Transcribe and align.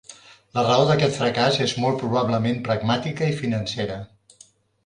La 0.53 0.61
raó 0.67 0.85
d'aquest 0.91 1.15
fracàs 1.19 1.59
és 1.67 1.75
molt 1.83 2.01
probablement 2.05 2.57
pragmàtica 2.71 3.31
i 3.35 3.37
financera. 3.45 4.01